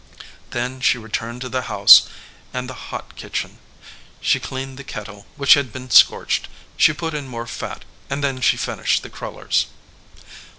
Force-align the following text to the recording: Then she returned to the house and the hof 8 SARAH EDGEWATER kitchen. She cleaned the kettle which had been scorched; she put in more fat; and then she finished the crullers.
Then 0.49 0.81
she 0.81 0.97
returned 0.97 1.41
to 1.41 1.47
the 1.49 1.69
house 1.69 2.07
and 2.55 2.67
the 2.67 2.73
hof 2.73 2.85
8 2.87 2.89
SARAH 2.89 3.01
EDGEWATER 3.01 3.21
kitchen. 3.21 3.57
She 4.19 4.39
cleaned 4.39 4.77
the 4.77 4.83
kettle 4.83 5.27
which 5.35 5.53
had 5.53 5.71
been 5.71 5.91
scorched; 5.91 6.47
she 6.75 6.91
put 6.91 7.13
in 7.13 7.27
more 7.27 7.45
fat; 7.45 7.85
and 8.09 8.23
then 8.23 8.41
she 8.41 8.57
finished 8.57 9.03
the 9.03 9.11
crullers. 9.11 9.67